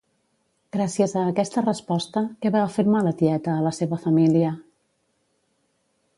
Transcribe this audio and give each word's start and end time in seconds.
Gràcies 0.75 1.11
a 1.19 1.25
aquesta 1.33 1.63
resposta, 1.65 2.23
què 2.45 2.53
va 2.57 2.65
afirmar 2.71 3.03
la 3.09 3.15
tieta 3.21 3.55
a 3.59 3.67
la 3.69 3.75
seva 3.83 4.01
família? 4.09 4.57